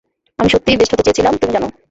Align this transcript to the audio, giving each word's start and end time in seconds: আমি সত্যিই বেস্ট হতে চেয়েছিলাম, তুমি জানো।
আমি 0.39 0.49
সত্যিই 0.49 0.77
বেস্ট 0.79 0.91
হতে 0.93 1.05
চেয়েছিলাম, 1.05 1.33
তুমি 1.37 1.51
জানো। 1.53 1.67